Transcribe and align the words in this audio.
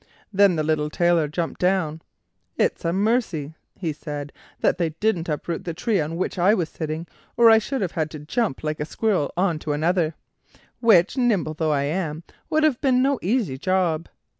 Then 0.33 0.55
the 0.55 0.63
little 0.63 0.89
Tailor 0.89 1.27
jumped 1.27 1.61
down. 1.61 2.01
"It's 2.57 2.83
a 2.83 2.91
mercy," 2.91 3.53
he 3.77 3.93
said, 3.93 4.33
"that 4.59 4.79
they 4.79 4.89
didn't 4.99 5.29
root 5.45 5.55
up 5.57 5.63
the 5.63 5.75
tree 5.75 6.01
on 6.01 6.15
which 6.15 6.39
I 6.39 6.55
was 6.55 6.69
sitting, 6.69 7.05
or 7.37 7.51
I 7.51 7.59
should 7.59 7.81
have 7.81 7.91
had 7.91 8.09
to 8.09 8.19
jump 8.19 8.63
like 8.63 8.79
a 8.79 8.85
squirrel 8.85 9.31
on 9.37 9.59
to 9.59 9.73
another, 9.73 10.15
which, 10.79 11.17
nimble 11.17 11.53
though 11.53 11.69
I 11.71 11.83
am, 11.83 12.23
would 12.49 12.63
have 12.63 12.81
been 12.81 13.03
no 13.03 13.19
easy 13.21 13.59
job." 13.59 14.07